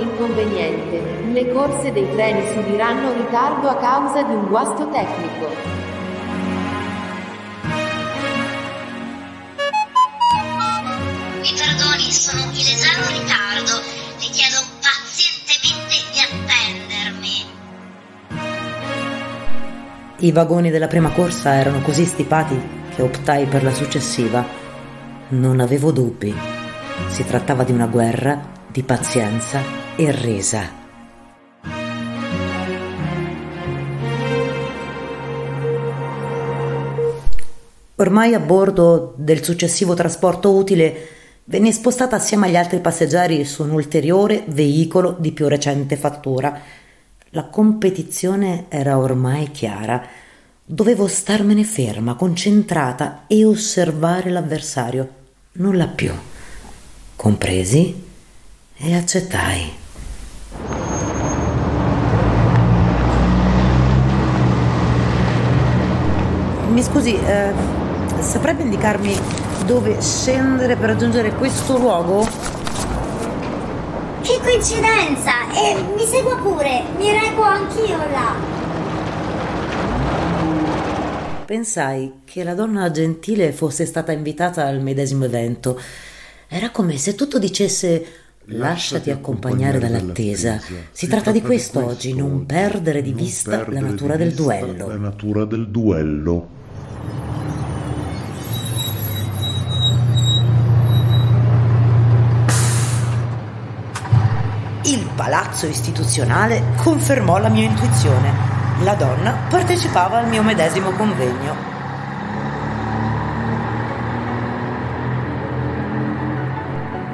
l'inconveniente. 0.00 1.28
Le 1.30 1.52
corse 1.52 1.92
dei 1.92 2.10
treni 2.10 2.46
subiranno 2.48 3.12
ritardo 3.12 3.68
a 3.68 3.76
causa 3.76 4.22
di 4.22 4.34
un 4.34 4.46
guasto 4.46 4.88
tecnico. 4.88 5.48
Mi 11.40 11.52
perdoni, 11.56 12.10
sono 12.10 12.42
in 12.42 12.66
esano 12.66 13.06
ritardo. 13.08 13.80
Ti 14.18 14.28
chiedo 14.30 14.58
pazientemente 14.80 15.94
di 16.12 16.18
attendermi. 16.20 17.44
I 20.18 20.32
vagoni 20.32 20.70
della 20.70 20.88
prima 20.88 21.10
corsa 21.10 21.54
erano 21.54 21.80
così 21.80 22.04
stipati 22.04 22.78
che 22.94 23.02
optai 23.02 23.46
per 23.46 23.62
la 23.62 23.72
successiva. 23.72 24.44
Non 25.28 25.60
avevo 25.60 25.92
dubbi. 25.92 26.34
Si 27.08 27.24
trattava 27.24 27.64
di 27.64 27.72
una 27.72 27.86
guerra 27.86 28.58
di 28.70 28.82
pazienza 28.82 29.79
e 30.00 30.10
resa. 30.12 30.78
Ormai 37.96 38.32
a 38.32 38.40
bordo 38.40 39.12
del 39.18 39.44
successivo 39.44 39.92
trasporto 39.92 40.54
utile 40.54 41.08
venne 41.44 41.70
spostata 41.70 42.16
assieme 42.16 42.46
agli 42.46 42.56
altri 42.56 42.80
passeggeri 42.80 43.44
su 43.44 43.62
un 43.62 43.72
ulteriore 43.72 44.44
veicolo 44.46 45.14
di 45.18 45.32
più 45.32 45.48
recente 45.48 45.96
fattura. 45.96 46.58
La 47.32 47.44
competizione 47.44 48.66
era 48.70 48.96
ormai 48.96 49.50
chiara. 49.50 50.02
Dovevo 50.64 51.08
starmene 51.08 51.64
ferma, 51.64 52.14
concentrata 52.14 53.24
e 53.26 53.44
osservare 53.44 54.30
l'avversario. 54.30 55.08
Nulla 55.52 55.88
più. 55.88 56.10
Compresi 57.16 58.02
e 58.78 58.94
accettai. 58.94 59.79
Mi 66.70 66.84
scusi, 66.84 67.16
eh, 67.16 67.52
saprebbe 68.20 68.62
indicarmi 68.62 69.18
dove 69.66 70.00
scendere 70.00 70.76
per 70.76 70.90
raggiungere 70.90 71.32
questo 71.32 71.76
luogo? 71.76 72.24
Che 74.20 74.38
coincidenza! 74.40 75.50
E 75.52 75.82
mi 75.96 76.06
segua 76.06 76.36
pure, 76.36 76.82
mi 76.96 77.10
reco 77.10 77.42
anch'io 77.42 77.96
là. 77.96 78.36
Pensai 81.44 82.20
che 82.24 82.44
la 82.44 82.54
donna 82.54 82.88
gentile 82.92 83.50
fosse 83.50 83.84
stata 83.84 84.12
invitata 84.12 84.64
al 84.64 84.80
medesimo 84.80 85.24
evento. 85.24 85.76
Era 86.46 86.70
come 86.70 86.96
se 86.98 87.16
tutto 87.16 87.40
dicesse 87.40 88.06
lasciati 88.44 89.10
accompagnare 89.10 89.80
dall'attesa. 89.80 90.60
Si 90.92 91.08
tratta 91.08 91.32
di 91.32 91.42
questo 91.42 91.84
oggi, 91.84 92.14
non 92.14 92.46
perdere 92.46 93.02
di 93.02 93.12
vista 93.12 93.68
la 93.68 93.80
natura 93.80 94.14
del 94.14 94.34
duello. 94.34 96.58
Il 104.90 105.08
palazzo 105.14 105.68
istituzionale 105.68 106.64
confermò 106.82 107.38
la 107.38 107.48
mia 107.48 107.62
intuizione. 107.62 108.32
La 108.82 108.94
donna 108.94 109.36
partecipava 109.48 110.18
al 110.18 110.26
mio 110.26 110.42
medesimo 110.42 110.90
convegno. 110.90 111.54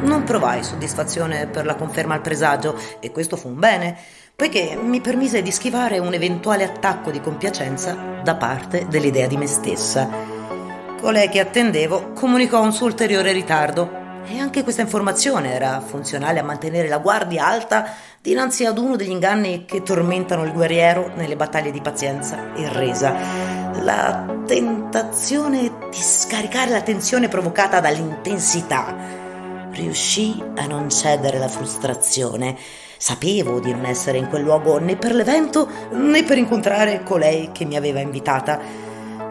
Non 0.01 0.23
provai 0.25 0.65
soddisfazione 0.65 1.49
per 1.49 1.67
la 1.67 1.75
conferma 1.75 2.15
al 2.15 2.23
presagio 2.23 2.79
e 2.99 3.13
questo 3.13 3.37
fu 3.37 3.49
un 3.49 3.59
bene, 3.59 3.95
poiché 4.35 4.79
mi 4.83 5.03
permise 5.03 5.43
di 5.43 5.51
schivare 5.53 5.99
un 5.99 6.15
eventuale 6.15 6.65
attacco 6.65 7.11
di 7.11 7.21
compiacenza 7.21 8.23
da 8.23 8.37
parte 8.37 8.87
dell'idea 8.89 9.27
di 9.27 9.37
me 9.37 9.47
stessa. 9.47 10.09
Colei 10.99 11.29
che 11.29 11.41
attendevo 11.41 12.13
comunicò 12.15 12.63
un 12.63 12.73
suo 12.73 12.87
ulteriore 12.87 13.33
ritardo 13.33 14.05
e 14.29 14.39
anche 14.39 14.63
questa 14.63 14.83
informazione 14.83 15.53
era 15.53 15.81
funzionale 15.81 16.41
a 16.41 16.45
mantenere 16.45 16.89
la 16.89 16.99
guardia 16.99 17.47
alta 17.47 17.95
dinanzi 18.21 18.65
ad 18.65 18.77
uno 18.79 18.97
degli 18.97 19.11
inganni 19.11 19.65
che 19.67 19.83
tormentano 19.83 20.43
il 20.43 20.53
guerriero 20.53 21.13
nelle 21.15 21.37
battaglie 21.37 21.71
di 21.71 21.81
pazienza 21.81 22.55
e 22.55 22.69
resa. 22.73 23.15
La 23.83 24.25
tentazione 24.45 25.61
di 25.91 26.01
scaricare 26.01 26.71
la 26.71 26.83
tensione 26.83 27.29
provocata 27.29 27.79
dall'intensità. 27.79 28.97
Riuscì 29.71 30.43
a 30.57 30.67
non 30.67 30.91
cedere 30.91 31.37
alla 31.37 31.47
frustrazione. 31.47 32.57
Sapevo 32.97 33.61
di 33.61 33.71
non 33.71 33.85
essere 33.85 34.19
in 34.19 34.29
quel 34.29 34.43
luogo 34.43 34.79
né 34.79 34.97
per 34.97 35.15
l'evento 35.15 35.69
né 35.93 36.25
per 36.25 36.39
incontrare 36.39 37.05
colei 37.05 37.53
che 37.53 37.65
mi 37.65 37.77
aveva 37.77 38.01
invitata. 38.01 38.86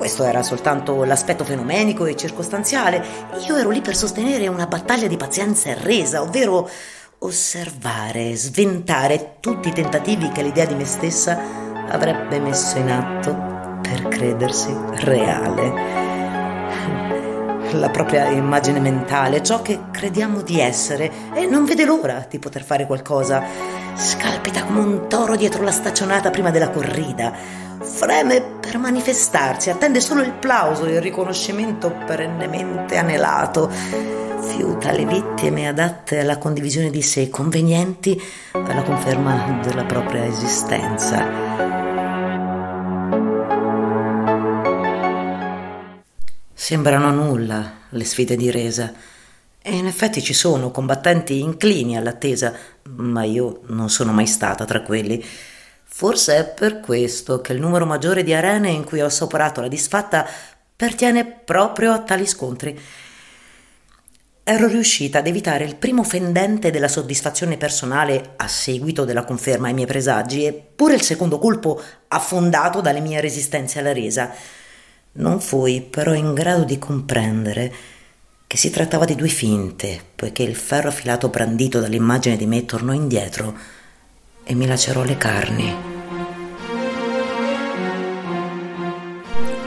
Questo 0.05 0.23
era 0.23 0.43
soltanto 0.43 1.03
l'aspetto 1.03 1.43
fenomenico 1.43 2.05
e 2.05 2.15
circostanziale. 2.15 3.03
Io 3.47 3.55
ero 3.55 3.71
lì 3.71 3.81
per 3.81 3.95
sostenere 3.95 4.47
una 4.47 4.67
battaglia 4.67 5.07
di 5.07 5.17
pazienza 5.17 5.69
e 5.69 5.73
resa, 5.73 6.21
ovvero 6.21 6.69
osservare, 7.17 8.35
sventare 8.35 9.37
tutti 9.39 9.69
i 9.69 9.73
tentativi 9.73 10.29
che 10.29 10.43
l'idea 10.43 10.65
di 10.65 10.75
me 10.75 10.85
stessa 10.85 11.39
avrebbe 11.89 12.39
messo 12.39 12.77
in 12.77 12.91
atto 12.91 13.79
per 13.81 14.07
credersi 14.07 14.71
reale. 14.97 16.04
La 17.71 17.89
propria 17.89 18.29
immagine 18.29 18.79
mentale, 18.79 19.43
ciò 19.43 19.61
che 19.61 19.79
crediamo 19.91 20.41
di 20.41 20.59
essere, 20.59 21.11
e 21.33 21.45
non 21.45 21.65
vede 21.65 21.85
l'ora 21.85 22.25
di 22.29 22.39
poter 22.39 22.63
fare 22.63 22.85
qualcosa. 22.85 23.43
Scalpita 23.95 24.63
come 24.63 24.79
un 24.79 25.07
toro 25.07 25.35
dietro 25.35 25.63
la 25.63 25.71
staccionata 25.71 26.29
prima 26.29 26.51
della 26.51 26.69
corrida. 26.69 27.33
Freme 27.81 28.41
per 28.59 28.77
manifestarsi, 28.77 29.69
attende 29.69 29.99
solo 29.99 30.21
il 30.21 30.33
plauso 30.33 30.85
e 30.85 30.93
il 30.93 31.01
riconoscimento 31.01 31.91
perennemente 32.05 32.97
anelato. 32.97 33.69
Fiuta 34.39 34.91
le 34.91 35.05
vittime 35.05 35.67
adatte 35.67 36.19
alla 36.19 36.37
condivisione 36.37 36.89
di 36.89 37.01
sé, 37.01 37.29
convenienti 37.29 38.21
alla 38.51 38.83
conferma 38.83 39.59
della 39.63 39.83
propria 39.85 40.25
esistenza. 40.25 41.84
Sembrano 46.65 47.11
nulla 47.11 47.73
le 47.89 48.03
sfide 48.03 48.35
di 48.35 48.49
resa. 48.49 48.91
E 49.61 49.75
in 49.75 49.85
effetti 49.85 50.19
ci 50.23 50.33
sono 50.33 50.71
combattenti 50.71 51.39
inclini 51.39 51.95
all'attesa, 51.95 52.55
ma 52.95 53.23
io 53.23 53.59
non 53.67 53.91
sono 53.91 54.11
mai 54.11 54.25
stata 54.25 54.65
tra 54.65 54.81
quelli. 54.81 55.23
Forse 55.83 56.37
è 56.37 56.43
per 56.43 56.79
questo 56.79 57.39
che 57.39 57.53
il 57.53 57.59
numero 57.59 57.85
maggiore 57.85 58.23
di 58.23 58.33
arene 58.33 58.71
in 58.71 58.83
cui 58.83 58.99
ho 58.99 59.05
assoperato 59.05 59.61
la 59.61 59.67
disfatta 59.67 60.27
pertiene 60.75 61.23
proprio 61.25 61.91
a 61.91 61.99
tali 61.99 62.25
scontri. 62.25 62.81
Ero 64.43 64.65
riuscita 64.65 65.19
ad 65.19 65.27
evitare 65.27 65.65
il 65.65 65.75
primo 65.75 66.01
fendente 66.01 66.71
della 66.71 66.87
soddisfazione 66.87 67.57
personale 67.57 68.33
a 68.37 68.47
seguito 68.47 69.05
della 69.05 69.23
conferma 69.23 69.67
ai 69.67 69.75
miei 69.75 69.85
presagi, 69.85 70.45
eppure 70.45 70.95
il 70.95 71.03
secondo 71.03 71.37
colpo 71.37 71.79
affondato 72.07 72.81
dalle 72.81 73.01
mie 73.01 73.21
resistenze 73.21 73.77
alla 73.77 73.93
resa. 73.93 74.33
Non 75.17 75.39
fui 75.39 75.79
però 75.79 76.13
in 76.13 76.33
grado 76.33 76.65
di 76.65 76.77
comprendere 76.77 77.73
che 78.45 78.57
si 78.57 78.69
trattava 78.69 79.05
di 79.05 79.15
due 79.15 79.29
finte, 79.29 80.01
poiché 80.13 80.43
il 80.43 80.57
ferro 80.57 80.89
affilato 80.89 81.29
brandito 81.29 81.79
dall'immagine 81.79 82.35
di 82.35 82.45
me 82.45 82.65
tornò 82.65 82.91
indietro 82.91 83.55
e 84.43 84.53
mi 84.53 84.67
lacerò 84.67 85.03
le 85.03 85.17
carni. 85.17 85.73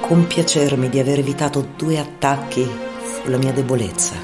Compiacermi 0.01 0.91
di 0.91 0.99
aver 0.99 1.19
evitato 1.19 1.67
due 1.77 1.99
attacchi 1.99 2.65
fu 2.65 3.31
la 3.31 3.39
mia 3.39 3.53
debolezza, 3.53 4.17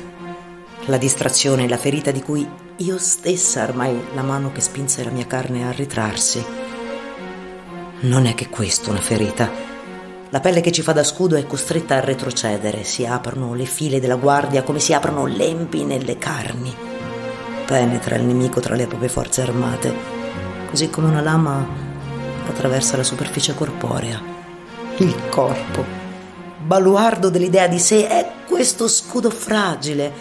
la 0.86 0.98
distrazione 0.98 1.64
e 1.64 1.68
la 1.68 1.78
ferita 1.78 2.10
di 2.10 2.20
cui 2.20 2.46
io 2.76 2.98
stessa 2.98 3.62
armai 3.62 3.98
la 4.12 4.22
mano 4.22 4.52
che 4.52 4.60
spinse 4.60 5.02
la 5.02 5.10
mia 5.10 5.26
carne 5.26 5.66
a 5.66 5.72
ritrarsi. 5.72 6.44
Non 8.00 8.26
è 8.26 8.34
che 8.34 8.50
questo 8.50 8.90
una 8.90 9.00
ferita, 9.00 9.72
la 10.34 10.40
pelle 10.40 10.60
che 10.60 10.72
ci 10.72 10.82
fa 10.82 10.90
da 10.90 11.04
scudo 11.04 11.36
è 11.36 11.46
costretta 11.46 11.94
a 11.94 12.00
retrocedere, 12.00 12.82
si 12.82 13.06
aprono 13.06 13.54
le 13.54 13.66
file 13.66 14.00
della 14.00 14.16
guardia 14.16 14.64
come 14.64 14.80
si 14.80 14.92
aprono 14.92 15.26
lempi 15.26 15.84
nelle 15.84 16.18
carni. 16.18 16.74
Penetra 17.64 18.16
il 18.16 18.24
nemico 18.24 18.58
tra 18.58 18.74
le 18.74 18.88
proprie 18.88 19.08
forze 19.08 19.42
armate, 19.42 19.94
così 20.68 20.90
come 20.90 21.06
una 21.06 21.20
lama 21.20 21.64
attraversa 22.48 22.96
la 22.96 23.04
superficie 23.04 23.54
corporea. 23.54 24.20
Il 24.96 25.14
corpo, 25.28 25.84
baluardo 26.58 27.30
dell'idea 27.30 27.68
di 27.68 27.78
sé, 27.78 28.08
è 28.08 28.28
questo 28.44 28.88
scudo 28.88 29.30
fragile, 29.30 30.12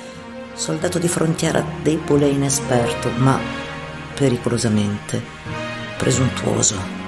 soldato 0.54 1.00
di 1.00 1.08
frontiera 1.08 1.66
debole 1.82 2.28
e 2.28 2.34
inesperto, 2.34 3.10
ma 3.16 3.40
pericolosamente 4.14 5.20
presuntuoso. 5.98 7.03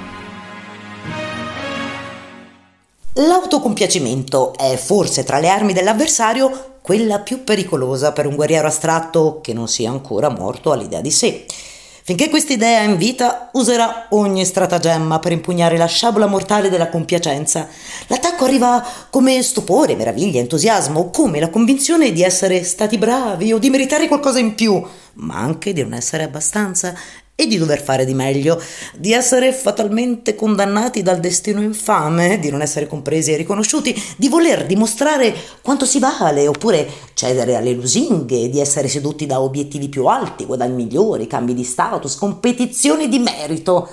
L'autocompiacimento 3.18 4.54
è 4.58 4.76
forse 4.76 5.24
tra 5.24 5.40
le 5.40 5.48
armi 5.48 5.72
dell'avversario 5.72 6.80
quella 6.82 7.20
più 7.20 7.46
pericolosa 7.46 8.12
per 8.12 8.28
un 8.28 8.36
guerriero 8.36 8.68
astratto 8.68 9.40
che 9.42 9.54
non 9.54 9.70
sia 9.70 9.90
ancora 9.90 10.28
morto 10.28 10.74
all'idea 10.74 11.00
di 11.00 11.12
sé. 11.12 11.46
Finché 12.04 12.30
questa 12.30 12.52
idea 12.52 12.82
è 12.82 12.84
in 12.84 12.98
vita, 12.98 13.52
userà 13.54 14.08
ogni 14.10 14.44
stratagemma 14.44 15.20
per 15.20 15.32
impugnare 15.32 15.78
la 15.78 15.86
sciabola 15.86 16.28
mortale 16.28 16.70
della 16.70 16.90
compiacenza. 16.90 17.70
L'attacco 18.08 18.44
arriva 18.44 18.86
come 19.10 19.42
stupore, 19.42 19.96
meraviglia, 19.96 20.42
entusiasmo, 20.42 21.10
come 21.10 21.40
la 21.40 21.50
convinzione 21.50 22.12
di 22.12 22.22
essere 22.22 22.66
stati 22.66 22.98
bravi 22.98 23.54
o 23.54 23.60
di 23.60 23.70
meritare 23.70 24.10
qualcosa 24.10 24.40
in 24.40 24.56
più, 24.56 24.86
ma 25.14 25.38
anche 25.38 25.72
di 25.72 25.82
non 25.82 25.94
essere 25.94 26.24
abbastanza 26.24 26.94
e 27.38 27.48
di 27.48 27.58
dover 27.58 27.82
fare 27.82 28.06
di 28.06 28.14
meglio, 28.14 28.62
di 28.96 29.12
essere 29.12 29.52
fatalmente 29.52 30.36
condannati 30.36 31.04
dal 31.04 31.20
destino 31.20 31.62
infame, 31.62 32.40
di 32.40 32.50
non 32.50 32.62
essere 32.62 32.88
compresi 32.88 33.34
e 33.34 33.36
riconosciuti, 33.36 33.94
di 34.16 34.30
voler 34.30 34.66
dimostrare 34.66 35.36
quanto 35.62 35.86
si 35.86 36.00
vale, 36.00 36.48
oppure 36.48 36.88
cedere 37.14 37.56
alle 37.56 37.74
lusinghe, 37.74 38.50
di 38.50 38.62
essere 38.62 38.88
sedotti 38.88 39.26
da 39.26 39.42
obiettivi 39.42 39.90
più 39.90 40.06
alti, 40.06 40.46
guadagni 40.46 40.86
migliori, 40.86 41.28
cambi 41.28 41.54
di 41.54 41.66
status, 41.66 42.16
competizioni 42.16 43.10
di 43.10 43.20
merito. 43.20 43.90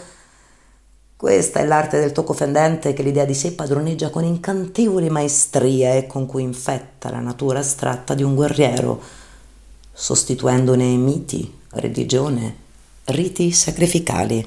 Questa 1.16 1.58
è 1.58 1.64
l'arte 1.64 1.98
del 1.98 2.12
tocco 2.12 2.32
fendente 2.34 2.92
che 2.92 3.02
l'idea 3.02 3.24
di 3.24 3.34
sé 3.34 3.52
padroneggia 3.52 4.10
con 4.10 4.24
incantevole 4.24 5.10
maestria 5.10 5.94
e 5.94 6.06
con 6.06 6.26
cui 6.26 6.42
infetta 6.42 7.10
la 7.10 7.20
natura 7.20 7.58
astratta 7.58 8.14
di 8.14 8.22
un 8.22 8.36
guerriero, 8.36 9.00
sostituendone 9.92 10.84
miti, 10.96 11.58
religione, 11.70 12.61
riti 13.06 13.50
sacrificali. 13.50 14.46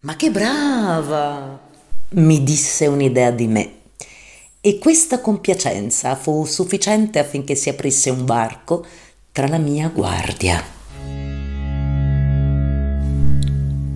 Ma 0.00 0.16
che 0.16 0.30
brava! 0.30 1.60
mi 2.08 2.42
disse 2.42 2.86
un'idea 2.86 3.30
di 3.30 3.46
me. 3.46 3.72
E 4.60 4.78
questa 4.78 5.20
compiacenza 5.20 6.16
fu 6.16 6.44
sufficiente 6.44 7.18
affinché 7.18 7.54
si 7.54 7.68
aprisse 7.68 8.10
un 8.10 8.24
varco 8.24 8.84
tra 9.32 9.46
la 9.48 9.58
mia 9.58 9.88
guardia. 9.88 10.62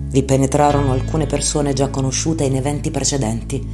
Vi 0.09 0.23
penetrarono 0.23 0.91
alcune 0.91 1.25
persone 1.25 1.73
già 1.73 1.89
conosciute 1.89 2.43
in 2.43 2.57
eventi 2.57 2.91
precedenti. 2.91 3.65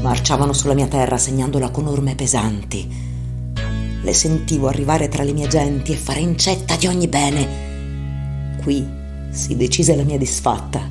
Marciavano 0.00 0.52
sulla 0.52 0.74
mia 0.74 0.86
terra 0.86 1.18
segnandola 1.18 1.70
con 1.70 1.86
orme 1.86 2.14
pesanti. 2.14 3.06
Le 4.02 4.12
sentivo 4.12 4.68
arrivare 4.68 5.08
tra 5.08 5.24
le 5.24 5.32
mie 5.32 5.48
genti 5.48 5.92
e 5.92 5.96
fare 5.96 6.20
incetta 6.20 6.76
di 6.76 6.86
ogni 6.86 7.08
bene 7.08 7.67
qui 8.68 8.86
si 9.30 9.56
decise 9.56 9.96
la 9.96 10.02
mia 10.02 10.18
disfatta. 10.18 10.90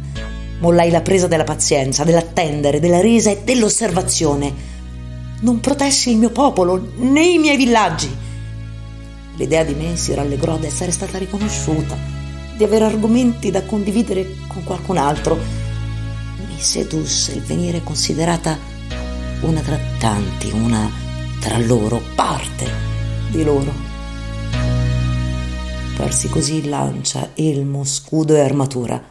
Mollai 0.62 0.89
la 0.89 1.01
presa 1.01 1.27
della 1.27 1.44
pazienza, 1.44 2.03
dell'attendere, 2.03 2.79
della 2.79 3.01
resa 3.01 3.29
e 3.29 3.44
dell'osservazione. 3.44 4.51
Non 5.41 5.59
protessi 5.59 6.09
il 6.09 6.18
mio 6.18 6.31
popolo 6.31 6.94
né 6.95 7.24
i 7.24 7.38
miei 7.38 7.56
villaggi. 7.56 8.09
L'idea 9.35 9.63
di 9.63 9.75
me 9.75 9.95
si 9.95 10.15
rallegrò 10.15 10.56
ad 10.56 10.63
essere 10.63 10.89
stata 10.89 11.19
riconosciuta, 11.19 11.95
di 12.56 12.63
avere 12.63 12.85
argomenti 12.85 13.51
da 13.51 13.62
condividere 13.62 14.27
con 14.47 14.63
qualcun 14.63 14.97
altro. 14.97 15.38
Mi 16.47 16.57
sedusse 16.57 17.33
il 17.33 17.44
venire 17.44 17.83
considerata 17.83 18.57
una 19.41 19.62
tra 19.62 19.77
tanti, 20.00 20.50
una 20.51 20.89
tra 21.39 21.59
loro, 21.59 22.01
parte 22.15 22.65
di 23.29 23.44
loro. 23.44 23.87
Persi 25.98 26.30
così 26.30 26.70
lancia, 26.70 27.32
elmo, 27.34 27.84
scudo 27.84 28.36
e 28.36 28.40
armatura. 28.40 29.04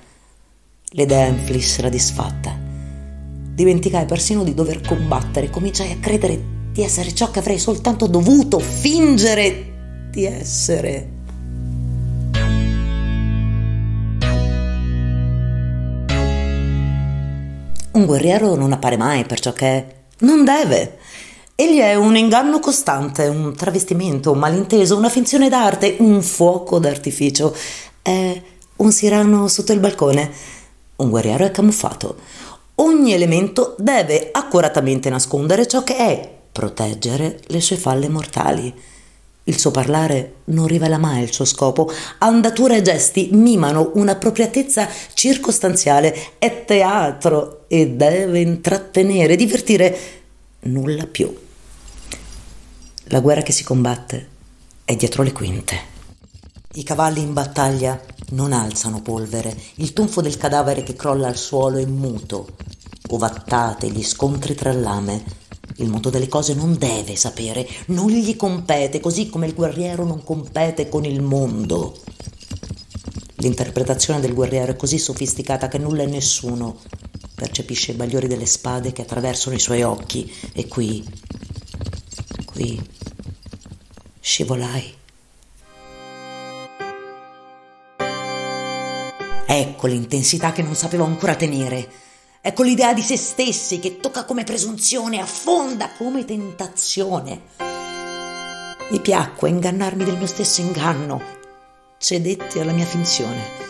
L'idea 0.90 1.26
inflisse 1.26 1.82
la 1.82 1.88
disfatta. 1.88 2.56
Dimenticai 2.56 4.04
persino 4.04 4.44
di 4.44 4.54
dover 4.54 4.82
combattere, 4.82 5.50
cominciai 5.50 5.90
a 5.90 5.96
credere 5.98 6.40
di 6.70 6.82
essere 6.84 7.12
ciò 7.12 7.32
che 7.32 7.40
avrei 7.40 7.58
soltanto 7.58 8.06
dovuto 8.06 8.60
fingere 8.60 10.10
di 10.12 10.26
essere. 10.26 11.10
Un 17.90 18.06
guerriero 18.06 18.54
non 18.54 18.70
appare 18.70 18.96
mai 18.96 19.24
per 19.24 19.40
ciò 19.40 19.52
che 19.52 19.66
è. 19.66 19.94
Non 20.18 20.44
deve. 20.44 20.98
Egli 21.58 21.78
è 21.78 21.94
un 21.94 22.18
inganno 22.18 22.60
costante, 22.60 23.28
un 23.28 23.56
travestimento, 23.56 24.30
un 24.30 24.38
malinteso, 24.38 24.94
una 24.94 25.08
finzione 25.08 25.48
d'arte, 25.48 25.96
un 26.00 26.20
fuoco 26.20 26.78
d'artificio. 26.78 27.56
È 28.02 28.42
un 28.76 28.92
sirano 28.92 29.48
sotto 29.48 29.72
il 29.72 29.80
balcone. 29.80 30.30
Un 30.96 31.08
guerriero 31.08 31.46
è 31.46 31.50
camuffato. 31.50 32.18
Ogni 32.74 33.14
elemento 33.14 33.74
deve 33.78 34.28
accuratamente 34.32 35.08
nascondere 35.08 35.66
ciò 35.66 35.82
che 35.82 35.96
è, 35.96 36.30
proteggere 36.52 37.40
le 37.46 37.62
sue 37.62 37.76
falle 37.76 38.10
mortali. 38.10 38.74
Il 39.44 39.58
suo 39.58 39.70
parlare 39.70 40.34
non 40.46 40.66
rivela 40.66 40.98
mai 40.98 41.22
il 41.22 41.32
suo 41.32 41.46
scopo, 41.46 41.90
andatura 42.18 42.76
e 42.76 42.82
gesti 42.82 43.30
mimano 43.32 43.92
un'appropriatezza 43.94 44.86
circostanziale, 45.14 46.14
è 46.36 46.66
teatro 46.66 47.64
e 47.66 47.88
deve 47.92 48.40
intrattenere, 48.40 49.36
divertire, 49.36 49.98
nulla 50.64 51.06
più. 51.06 51.44
La 53.10 53.20
guerra 53.20 53.42
che 53.42 53.52
si 53.52 53.62
combatte 53.62 54.28
è 54.84 54.96
dietro 54.96 55.22
le 55.22 55.30
quinte. 55.30 55.78
I 56.74 56.82
cavalli 56.82 57.20
in 57.20 57.32
battaglia 57.32 58.02
non 58.30 58.52
alzano 58.52 59.00
polvere, 59.00 59.56
il 59.76 59.92
tonfo 59.92 60.20
del 60.20 60.36
cadavere 60.36 60.82
che 60.82 60.96
crolla 60.96 61.28
al 61.28 61.36
suolo 61.36 61.78
è 61.78 61.84
muto, 61.86 62.48
ovattate 63.10 63.88
gli 63.90 64.02
scontri 64.02 64.56
tra 64.56 64.72
lame. 64.72 65.22
Il 65.76 65.88
mondo 65.88 66.10
delle 66.10 66.26
cose 66.26 66.54
non 66.54 66.76
deve 66.76 67.14
sapere, 67.14 67.64
non 67.86 68.10
gli 68.10 68.34
compete, 68.34 68.98
così 68.98 69.28
come 69.28 69.46
il 69.46 69.54
guerriero 69.54 70.04
non 70.04 70.24
compete 70.24 70.88
con 70.88 71.04
il 71.04 71.22
mondo. 71.22 72.00
L'interpretazione 73.36 74.18
del 74.18 74.34
guerriero 74.34 74.72
è 74.72 74.76
così 74.76 74.98
sofisticata 74.98 75.68
che 75.68 75.78
nulla 75.78 76.02
e 76.02 76.06
nessuno 76.06 76.80
percepisce 77.36 77.92
i 77.92 77.94
bagliori 77.94 78.26
delle 78.26 78.46
spade 78.46 78.92
che 78.92 79.02
attraversano 79.02 79.54
i 79.54 79.60
suoi 79.60 79.82
occhi 79.82 80.28
e 80.52 80.66
qui, 80.66 81.06
qui 82.44 82.94
scivolai. 84.26 84.92
Ecco 89.46 89.86
l'intensità 89.86 90.50
che 90.50 90.62
non 90.62 90.74
sapevo 90.74 91.04
ancora 91.04 91.36
tenere. 91.36 91.88
Ecco 92.40 92.64
l'idea 92.64 92.92
di 92.92 93.02
se 93.02 93.16
stessi 93.16 93.78
che 93.78 94.00
tocca 94.00 94.24
come 94.24 94.42
presunzione, 94.42 95.20
affonda 95.20 95.90
come 95.96 96.24
tentazione. 96.24 97.42
Mi 98.90 99.00
piacque 99.00 99.48
ingannarmi 99.48 100.02
del 100.02 100.16
mio 100.16 100.26
stesso 100.26 100.60
inganno. 100.60 101.22
Cedetti 101.96 102.58
alla 102.58 102.72
mia 102.72 102.84
finzione. 102.84 103.64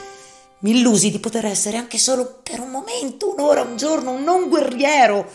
Mi 0.60 0.70
illusi 0.70 1.10
di 1.10 1.20
poter 1.20 1.44
essere 1.44 1.76
anche 1.76 1.98
solo 1.98 2.40
per 2.42 2.60
un 2.60 2.70
momento, 2.70 3.30
un'ora, 3.30 3.60
un 3.60 3.76
giorno, 3.76 4.12
un 4.12 4.24
non 4.24 4.48
guerriero, 4.48 5.30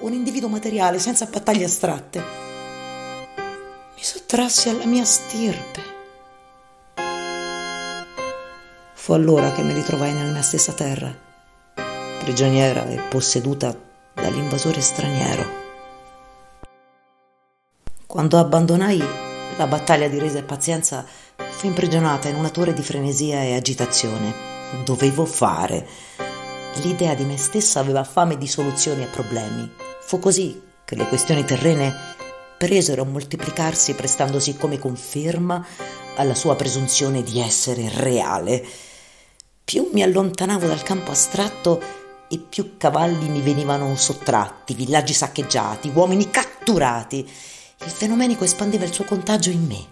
un 0.00 0.12
individuo 0.12 0.48
materiale 0.48 0.98
senza 0.98 1.26
battaglie 1.26 1.64
astratte 1.64 2.51
mi 4.02 4.08
sottrassi 4.08 4.68
alla 4.68 4.84
mia 4.84 5.04
stirpe. 5.04 5.80
Fu 8.94 9.12
allora 9.12 9.52
che 9.52 9.62
mi 9.62 9.72
ritrovai 9.72 10.12
nella 10.12 10.32
mia 10.32 10.42
stessa 10.42 10.72
terra, 10.72 11.16
prigioniera 12.18 12.84
e 12.88 12.98
posseduta 12.98 13.78
dall'invasore 14.12 14.80
straniero. 14.80 15.60
Quando 18.04 18.38
abbandonai 18.38 19.00
la 19.56 19.66
battaglia 19.68 20.08
di 20.08 20.18
resa 20.18 20.38
e 20.38 20.42
pazienza, 20.42 21.06
fui 21.36 21.68
imprigionata 21.68 22.26
in 22.26 22.34
una 22.34 22.50
torre 22.50 22.74
di 22.74 22.82
frenesia 22.82 23.44
e 23.44 23.54
agitazione. 23.54 24.34
Dovevo 24.84 25.24
fare. 25.24 25.86
L'idea 26.82 27.14
di 27.14 27.24
me 27.24 27.36
stessa 27.36 27.78
aveva 27.78 28.02
fame 28.02 28.36
di 28.36 28.48
soluzioni 28.48 29.04
a 29.04 29.08
problemi. 29.08 29.70
Fu 30.00 30.18
così 30.18 30.60
che 30.84 30.96
le 30.96 31.06
questioni 31.06 31.44
terrene 31.44 32.21
presero 32.62 33.02
a 33.02 33.06
moltiplicarsi 33.06 33.94
prestandosi 33.94 34.56
come 34.56 34.78
conferma 34.78 35.66
alla 36.14 36.36
sua 36.36 36.54
presunzione 36.54 37.24
di 37.24 37.40
essere 37.40 37.90
reale. 37.92 38.64
Più 39.64 39.90
mi 39.92 40.04
allontanavo 40.04 40.68
dal 40.68 40.84
campo 40.84 41.10
astratto 41.10 41.82
e 42.28 42.38
più 42.38 42.76
cavalli 42.76 43.28
mi 43.28 43.40
venivano 43.40 43.96
sottratti, 43.96 44.74
villaggi 44.74 45.12
saccheggiati, 45.12 45.90
uomini 45.92 46.30
catturati. 46.30 47.28
Il 47.84 47.90
fenomenico 47.90 48.44
espandeva 48.44 48.84
il 48.84 48.92
suo 48.92 49.06
contagio 49.06 49.50
in 49.50 49.66
me. 49.66 49.84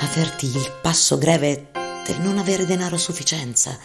Avvertii 0.00 0.56
il 0.56 0.78
passo 0.80 1.18
greve 1.18 1.72
del 2.06 2.22
non 2.22 2.38
avere 2.38 2.64
denaro 2.64 2.94
a 2.94 2.98
sufficienza. 2.98 3.78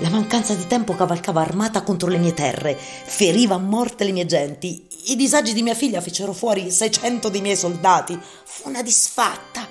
La 0.00 0.08
mancanza 0.08 0.54
di 0.54 0.66
tempo 0.66 0.94
cavalcava 0.94 1.40
armata 1.40 1.82
contro 1.82 2.08
le 2.08 2.18
mie 2.18 2.34
terre, 2.34 2.74
feriva 2.76 3.54
a 3.54 3.58
morte 3.58 4.04
le 4.04 4.12
mie 4.12 4.26
genti 4.26 4.90
i 5.06 5.16
disagi 5.16 5.52
di 5.52 5.62
mia 5.62 5.74
figlia 5.74 6.00
fecero 6.00 6.32
fuori 6.32 6.70
600 6.70 7.28
dei 7.28 7.40
miei 7.40 7.56
soldati. 7.56 8.16
Fu 8.44 8.68
una 8.68 8.82
disfatta. 8.82 9.66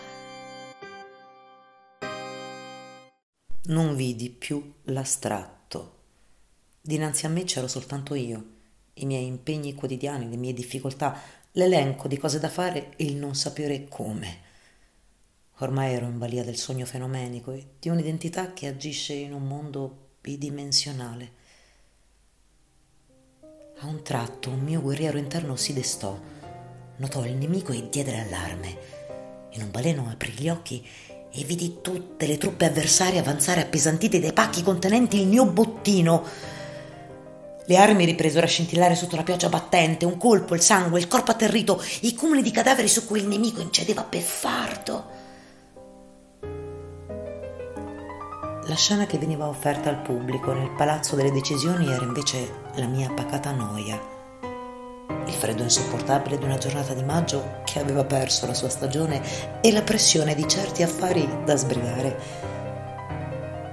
Non 3.63 3.95
vidi 3.95 4.29
più 4.29 4.73
l'astratto. 4.85 5.99
Dinanzi 6.81 7.25
a 7.27 7.29
me 7.29 7.45
c'ero 7.45 7.67
soltanto 7.67 8.13
io, 8.13 8.45
i 8.95 9.05
miei 9.05 9.25
impegni 9.25 9.73
quotidiani, 9.73 10.29
le 10.29 10.35
mie 10.35 10.51
difficoltà, 10.51 11.17
l'elenco 11.53 12.09
di 12.09 12.17
cose 12.17 12.39
da 12.39 12.49
fare 12.49 12.93
e 12.97 13.05
il 13.05 13.15
non 13.15 13.35
sapere 13.35 13.87
come. 13.87 14.49
Ormai 15.59 15.93
ero 15.93 16.07
in 16.07 16.17
balia 16.17 16.43
del 16.43 16.57
sogno 16.57 16.85
fenomenico 16.85 17.51
e 17.51 17.75
di 17.79 17.87
un'identità 17.87 18.51
che 18.51 18.67
agisce 18.67 19.13
in 19.13 19.31
un 19.31 19.47
mondo 19.47 20.09
bidimensionale. 20.21 21.31
A 23.79 23.87
un 23.87 24.03
tratto 24.03 24.51
un 24.51 24.59
mio 24.59 24.79
guerriero 24.79 25.17
interno 25.17 25.55
si 25.55 25.73
destò, 25.73 26.15
notò 26.97 27.25
il 27.25 27.33
nemico 27.33 27.71
e 27.71 27.89
diede 27.89 28.11
l'allarme. 28.11 28.77
In 29.53 29.63
un 29.63 29.71
baleno 29.71 30.07
aprì 30.11 30.31
gli 30.33 30.47
occhi 30.47 30.87
e 31.33 31.43
vidi 31.43 31.79
tutte 31.81 32.27
le 32.27 32.37
truppe 32.37 32.65
avversarie 32.65 33.19
avanzare 33.19 33.61
appesantite 33.61 34.19
dai 34.19 34.31
pacchi 34.31 34.61
contenenti 34.61 35.19
il 35.19 35.27
mio 35.27 35.47
bottino. 35.47 36.23
Le 37.65 37.77
armi 37.77 38.05
ripresero 38.05 38.45
a 38.45 38.49
scintillare 38.49 38.93
sotto 38.93 39.15
la 39.15 39.23
pioggia 39.23 39.49
battente, 39.49 40.05
un 40.05 40.17
colpo, 40.17 40.53
il 40.53 40.61
sangue, 40.61 40.99
il 40.99 41.07
corpo 41.07 41.31
atterrito, 41.31 41.83
i 42.01 42.13
cumuli 42.13 42.43
di 42.43 42.51
cadaveri 42.51 42.87
su 42.87 43.07
cui 43.07 43.19
il 43.19 43.27
nemico 43.27 43.61
incedeva 43.61 44.05
beffardo. 44.07 45.20
La 48.71 48.77
scena 48.77 49.05
che 49.05 49.17
veniva 49.17 49.49
offerta 49.49 49.89
al 49.89 50.01
pubblico 50.01 50.53
nel 50.53 50.71
palazzo 50.71 51.17
delle 51.17 51.33
decisioni 51.33 51.91
era 51.91 52.05
invece 52.05 52.69
la 52.75 52.85
mia 52.85 53.11
pacata 53.11 53.51
noia. 53.51 53.99
Il 55.25 55.33
freddo 55.33 55.63
insopportabile 55.63 56.37
di 56.37 56.45
una 56.45 56.57
giornata 56.57 56.93
di 56.93 57.03
maggio 57.03 57.59
che 57.65 57.79
aveva 57.79 58.05
perso 58.05 58.45
la 58.45 58.53
sua 58.53 58.69
stagione 58.69 59.59
e 59.59 59.73
la 59.73 59.81
pressione 59.81 60.35
di 60.35 60.47
certi 60.47 60.83
affari 60.83 61.27
da 61.43 61.57
sbrigare. 61.57 62.17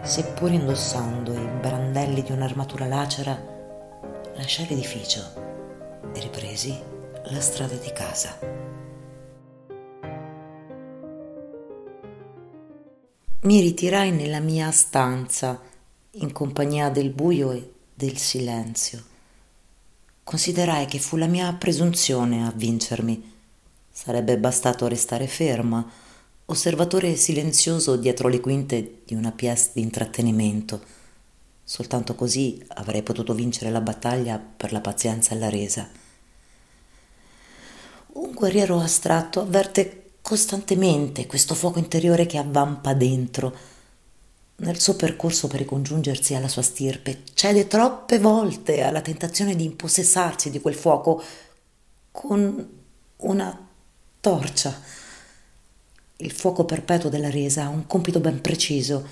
Seppur 0.03 0.51
indossando 0.51 1.33
i 1.33 1.49
brandelli 1.61 2.25
di 2.25 2.33
un'armatura 2.33 2.87
lacera, 2.87 3.41
lasciai 4.35 4.67
l'edificio 4.67 5.23
e 6.13 6.19
ripresi 6.19 6.77
la 7.27 7.41
strada 7.41 7.77
di 7.77 7.93
casa. 7.93 8.68
Mi 13.49 13.61
ritirai 13.61 14.11
nella 14.11 14.41
mia 14.41 14.71
stanza 14.71 15.59
in 16.17 16.33
compagnia 16.33 16.91
del 16.91 17.09
buio 17.09 17.53
e 17.53 17.73
del 17.95 18.19
silenzio. 18.19 19.03
Considerai 20.23 20.85
che 20.85 20.99
fu 20.99 21.17
la 21.17 21.29
mia 21.29 21.51
presunzione 21.55 22.47
a 22.47 22.53
vincermi. 22.55 23.33
Sarebbe 23.91 24.37
bastato 24.37 24.87
restare 24.87 25.27
ferma, 25.27 25.83
osservatore 26.45 27.17
silenzioso 27.17 27.97
dietro 27.97 28.29
le 28.29 28.41
quinte 28.41 29.01
di 29.07 29.15
una 29.15 29.33
pièce 29.33 29.71
di 29.73 29.81
intrattenimento. 29.81 30.85
Soltanto 31.65 32.15
così 32.15 32.63
avrei 32.75 33.03
potuto 33.03 33.33
vincere 33.33 33.71
la 33.71 33.81
battaglia 33.81 34.39
per 34.39 34.73
la 34.73 34.83
pazienza 34.83 35.35
e 35.35 35.39
la 35.39 35.49
resa. 35.49 35.89
Un 38.09 38.31
guerriero 38.35 38.79
astratto 38.79 39.41
avverte 39.41 40.08
costantemente 40.29 41.27
questo 41.27 41.55
fuoco 41.55 41.79
interiore 41.79 42.27
che 42.27 42.37
avvampa 42.37 42.93
dentro. 42.93 43.57
Nel 44.57 44.79
suo 44.79 44.95
percorso 44.95 45.47
per 45.47 45.61
ricongiungersi 45.61 46.35
alla 46.35 46.49
sua 46.49 46.61
stirpe, 46.61 47.23
cede 47.33 47.67
troppe 47.67 48.19
volte 48.19 48.83
alla 48.83 49.01
tentazione 49.01 49.57
di 49.57 49.65
impossessarsi 49.65 50.51
di 50.51 50.61
quel 50.61 50.75
fuoco 50.75 51.23
con 52.11 52.69
una 53.17 53.69
torcia. 54.21 54.79
Il 56.17 56.33
fuoco 56.33 56.67
perpetuo 56.67 57.09
della 57.09 57.31
resa 57.31 57.65
ha 57.65 57.69
un 57.69 57.87
compito 57.87 58.21
ben 58.21 58.43
preciso. 58.43 59.07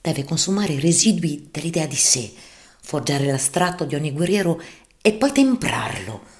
Deve 0.00 0.22
consumare 0.22 0.74
i 0.74 0.80
residui 0.80 1.48
dell'idea 1.50 1.86
di 1.86 1.96
sé, 1.96 2.32
forgiare 2.80 3.26
l'astratto 3.26 3.84
di 3.84 3.96
ogni 3.96 4.12
guerriero 4.12 4.62
e 5.02 5.12
poi 5.12 5.32
temprarlo 5.32 6.38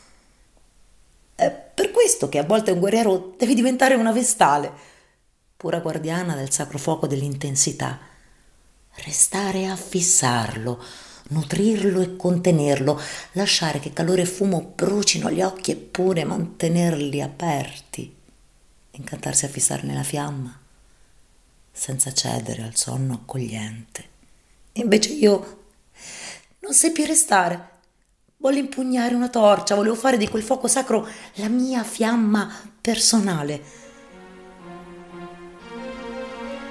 per 1.80 1.92
questo 1.92 2.28
che 2.28 2.37
a 2.37 2.44
volte 2.44 2.72
un 2.72 2.78
guerriero 2.78 3.34
deve 3.38 3.54
diventare 3.54 3.94
una 3.94 4.12
vestale, 4.12 4.70
pura 5.56 5.80
guardiana 5.80 6.34
del 6.34 6.50
sacro 6.50 6.76
fuoco 6.76 7.06
dell'intensità. 7.06 7.99
Restare 8.96 9.66
a 9.66 9.76
fissarlo, 9.76 10.84
nutrirlo 11.28 12.02
e 12.02 12.16
contenerlo, 12.16 13.00
lasciare 13.32 13.80
che 13.80 13.94
calore 13.94 14.22
e 14.22 14.26
fumo 14.26 14.72
brucino 14.75 15.30
gli 15.30 15.40
occhi 15.40 15.70
eppure 15.70 16.25
mantenerli 16.25 17.22
aperti, 17.22 18.14
incantarsi 18.90 19.46
a 19.46 19.49
fissarne 19.49 19.94
la 19.94 20.02
fiamma, 20.02 20.60
senza 21.72 22.12
cedere 22.12 22.62
al 22.62 22.76
sonno 22.76 23.14
accogliente. 23.14 24.04
Invece 24.72 25.12
io 25.12 25.62
non 26.58 26.75
sai 26.75 26.92
più 26.92 27.06
restare 27.06 27.69
Voglio 28.42 28.61
impugnare 28.61 29.14
una 29.14 29.28
torcia, 29.28 29.75
volevo 29.75 29.94
fare 29.94 30.16
di 30.16 30.26
quel 30.26 30.42
fuoco 30.42 30.66
sacro 30.66 31.06
la 31.35 31.49
mia 31.49 31.82
fiamma 31.82 32.50
personale. 32.80 33.61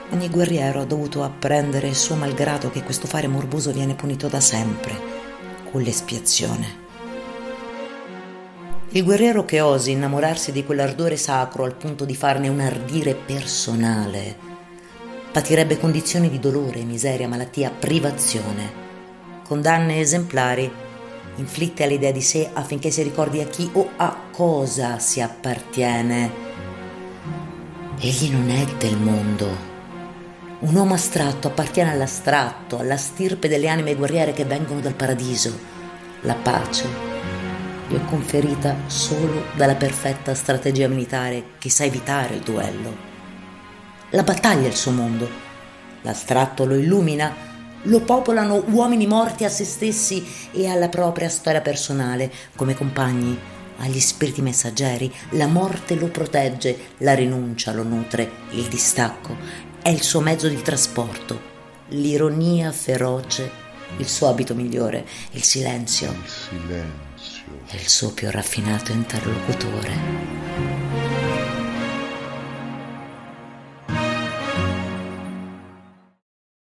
Ogni 0.10 0.30
guerriero 0.32 0.82
ha 0.82 0.86
dovuto 0.86 1.24
apprendere 1.24 1.88
il 1.88 1.96
suo 1.96 2.16
malgrado 2.16 2.72
che 2.72 2.82
questo 2.82 3.06
fare 3.06 3.28
morboso 3.28 3.72
viene 3.72 3.94
punito 3.94 4.28
da 4.28 4.40
sempre, 4.40 5.00
con 5.70 5.84
l'espiazione. 5.84 6.88
Il 8.90 9.04
guerriero 9.04 9.46
che 9.46 9.62
osi 9.62 9.92
innamorarsi 9.92 10.52
di 10.52 10.66
quell'ardore 10.66 11.18
sacro 11.18 11.66
al 11.66 11.76
punto 11.76 12.04
di 12.04 12.16
farne 12.16 12.48
un 12.48 12.62
ardire 12.62 13.14
personale, 13.14 14.36
patirebbe 15.32 15.78
condizioni 15.78 16.32
di 16.32 16.40
dolore, 16.40 16.84
miseria, 16.84 17.28
malattia, 17.28 17.70
privazione, 17.70 18.88
condanne 19.44 20.00
esemplari 20.00 20.88
inflitte 21.40 21.84
all'idea 21.84 22.12
di 22.12 22.22
sé 22.22 22.50
affinché 22.54 22.92
si 22.92 23.02
ricordi 23.02 23.42
a 23.42 23.48
chi 23.48 23.70
o 23.74 23.92
a 23.96 24.16
cosa 24.32 25.00
si 25.00 25.22
appartiene. 25.22 26.48
Egli 28.00 28.32
non 28.32 28.50
è 28.50 28.66
del 28.78 28.98
mondo. 28.98 29.68
Un 30.60 30.76
uomo 30.76 30.94
astratto 30.94 31.48
appartiene 31.48 31.92
all'astratto, 31.92 32.80
alla 32.80 32.98
stirpe 32.98 33.48
delle 33.48 33.70
anime 33.70 33.96
guerriere 33.96 34.34
che 34.34 34.46
vengono 34.46 34.82
dal 34.82 34.94
paradiso. 34.94 35.58
La 36.22 36.36
pace 36.36 36.86
gli 37.88 37.96
è 37.96 38.06
conferita 38.06 38.76
solo 38.86 39.46
dalla 39.56 39.76
perfetta 39.76 40.36
strategia 40.36 40.88
militare 40.88 41.44
che 41.58 41.70
sa 41.70 41.86
evitare 41.86 42.36
il 42.36 42.42
duello. 42.42 43.08
La 44.12 44.24
battaglia 44.24 44.66
è 44.66 44.70
il 44.70 44.76
suo 44.76 44.92
mondo. 44.92 45.28
L'astratto 46.02 46.66
lo 46.66 46.76
illumina 46.76 47.49
lo 47.84 48.02
popolano 48.02 48.64
uomini 48.68 49.08
morti 49.08 49.46
a 49.46 49.50
se 49.50 49.64
stessi 49.64 50.26
e 50.52 50.68
alla 50.68 50.90
propria 50.90 51.30
storia 51.30 51.62
personale, 51.62 52.32
come 52.56 52.76
compagni, 52.76 53.38
agli 53.78 54.00
spiriti 54.00 54.42
messaggeri. 54.42 55.14
La 55.32 55.48
morte 55.48 55.96
lo 55.96 56.08
protegge, 56.08 56.78
la 56.98 57.14
rinuncia 57.14 57.72
lo 57.72 57.84
nutre, 57.84 58.30
il 58.52 58.68
distacco 58.68 59.70
è 59.82 59.90
il 59.90 60.02
suo 60.02 60.20
mezzo 60.20 60.48
di 60.48 60.62
trasporto, 60.62 61.40
l'ironia 61.90 62.72
feroce, 62.72 63.50
il 63.98 64.08
suo 64.08 64.28
abito 64.28 64.54
migliore, 64.54 65.06
il 65.32 65.44
silenzio. 65.44 66.12
Il 66.12 66.30
silenzio. 66.30 66.88
È 67.66 67.76
il 67.76 67.88
suo 67.88 68.12
più 68.12 68.30
raffinato 68.30 68.92
interlocutore. 68.92 70.89